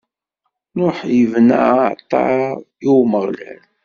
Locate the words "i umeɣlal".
2.87-3.61